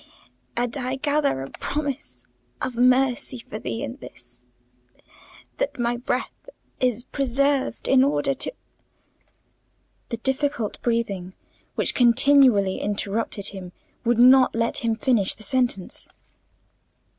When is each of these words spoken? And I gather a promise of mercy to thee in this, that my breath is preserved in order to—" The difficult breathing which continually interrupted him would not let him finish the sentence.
And 0.57 0.75
I 0.77 0.95
gather 0.95 1.43
a 1.43 1.51
promise 1.51 2.25
of 2.59 2.75
mercy 2.75 3.45
to 3.51 3.59
thee 3.59 3.83
in 3.83 3.97
this, 3.97 4.45
that 5.57 5.77
my 5.77 5.95
breath 5.95 6.49
is 6.79 7.03
preserved 7.03 7.87
in 7.87 8.03
order 8.03 8.33
to—" 8.33 8.51
The 10.09 10.17
difficult 10.17 10.81
breathing 10.81 11.33
which 11.75 11.93
continually 11.93 12.79
interrupted 12.81 13.49
him 13.49 13.73
would 14.03 14.17
not 14.17 14.55
let 14.55 14.77
him 14.79 14.95
finish 14.95 15.35
the 15.35 15.43
sentence. 15.43 16.09